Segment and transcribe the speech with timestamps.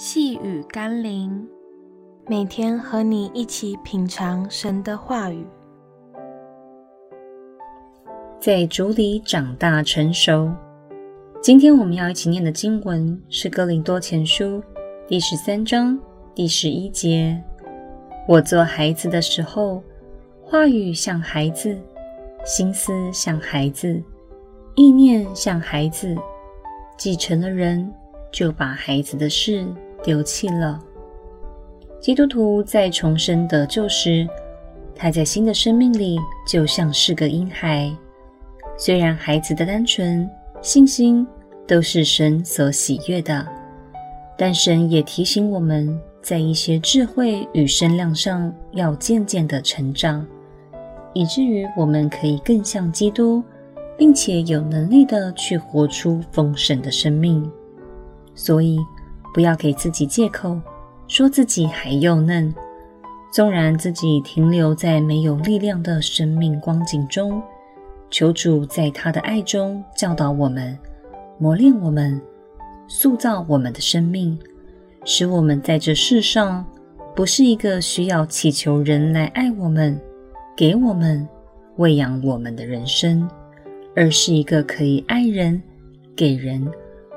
[0.00, 1.44] 细雨甘霖，
[2.28, 5.44] 每天和你一起品尝神的话语，
[8.38, 10.52] 在主里长大成熟。
[11.42, 14.44] 今天我们要一起念的经文是《哥林多前书》
[15.08, 15.98] 第十三章
[16.32, 17.42] 第十一节
[18.28, 19.82] ：“我做孩子的时候，
[20.44, 21.76] 话语像孩子，
[22.44, 24.00] 心思像孩子，
[24.76, 26.14] 意念像孩子；
[26.96, 27.92] 既成了人，
[28.30, 29.66] 就把孩子的事。”
[30.02, 30.82] 丢弃了。
[32.00, 34.26] 基督徒在重生得救时，
[34.94, 37.90] 他在新的生命里就像是个婴孩。
[38.76, 40.28] 虽然孩子的单纯、
[40.62, 41.26] 信心
[41.66, 43.46] 都是神所喜悦的，
[44.36, 50.24] 但神也提醒我们在一些智慧与身量上要渐渐的成长，
[51.12, 53.42] 以至于我们可以更像基督，
[53.96, 57.50] 并且有能力的去活出丰盛的生命。
[58.36, 58.78] 所以，
[59.38, 60.60] 不要给自己借口，
[61.06, 62.52] 说自己还幼嫩。
[63.32, 67.40] 纵然自己停留在没有力量的生命光景中，
[68.10, 70.76] 求主在他的爱中教导我们、
[71.38, 72.20] 磨练我们、
[72.88, 74.36] 塑造我们的生命，
[75.04, 76.66] 使我们在这世上
[77.14, 79.96] 不是一个需要祈求人来爱我们、
[80.56, 81.24] 给我们、
[81.76, 83.30] 喂养我们的人生，
[83.94, 85.62] 而是一个可以爱人、
[86.16, 86.68] 给人、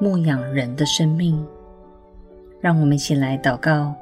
[0.00, 1.46] 牧养人的生命。
[2.60, 3.94] 让我们一起来祷告，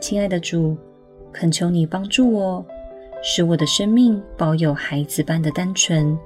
[0.00, 0.76] 亲爱的主，
[1.32, 2.64] 恳求你帮助我，
[3.22, 6.18] 使我的生命保有孩子般的单纯，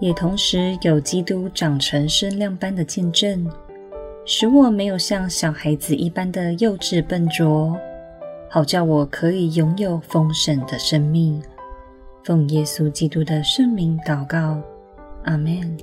[0.00, 3.48] 也同时有基督长成身量般的见证，
[4.24, 7.78] 使我没有像小孩子一般的幼稚笨拙，
[8.48, 11.40] 好叫我可以拥有丰盛的生命。
[12.24, 14.60] 奉耶稣基督的圣名祷告，
[15.22, 15.76] 阿们。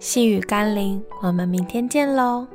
[0.00, 2.46] 细雨甘霖，我们明天见喽。